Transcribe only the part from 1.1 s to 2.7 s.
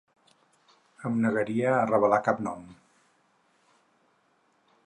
negaria a revelar cap nom.